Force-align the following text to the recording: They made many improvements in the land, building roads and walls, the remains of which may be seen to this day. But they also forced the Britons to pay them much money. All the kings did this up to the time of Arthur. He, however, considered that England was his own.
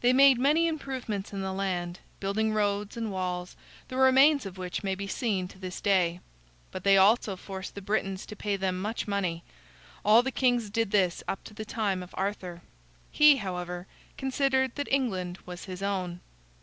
They 0.00 0.14
made 0.14 0.38
many 0.38 0.66
improvements 0.66 1.30
in 1.34 1.42
the 1.42 1.52
land, 1.52 1.98
building 2.20 2.54
roads 2.54 2.96
and 2.96 3.12
walls, 3.12 3.54
the 3.88 3.98
remains 3.98 4.46
of 4.46 4.56
which 4.56 4.82
may 4.82 4.94
be 4.94 5.06
seen 5.06 5.46
to 5.48 5.58
this 5.58 5.82
day. 5.82 6.20
But 6.70 6.84
they 6.84 6.96
also 6.96 7.36
forced 7.36 7.74
the 7.74 7.82
Britons 7.82 8.24
to 8.24 8.34
pay 8.34 8.56
them 8.56 8.80
much 8.80 9.06
money. 9.06 9.44
All 10.06 10.22
the 10.22 10.32
kings 10.32 10.70
did 10.70 10.90
this 10.90 11.22
up 11.28 11.44
to 11.44 11.52
the 11.52 11.66
time 11.66 12.02
of 12.02 12.14
Arthur. 12.16 12.62
He, 13.12 13.36
however, 13.36 13.86
considered 14.16 14.74
that 14.76 14.90
England 14.90 15.36
was 15.44 15.66
his 15.66 15.82
own. 15.82 16.20